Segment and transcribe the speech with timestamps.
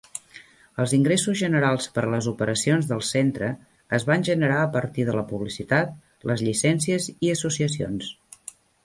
[0.83, 3.49] Els ingressos generals per a les operacions del centre
[3.99, 5.93] es van generar a partir de la publicitat,
[6.33, 8.11] les llicències i associacions.